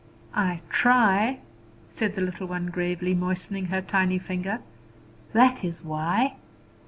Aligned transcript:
"I 0.33 0.61
try," 0.71 1.41
said 1.87 2.15
the 2.15 2.21
little 2.23 2.47
one 2.47 2.71
gravely, 2.71 3.13
moistening 3.13 3.65
her 3.67 3.83
tiny 3.83 4.17
finger. 4.17 4.59
"That 5.33 5.63
is 5.63 5.83
why." 5.83 6.37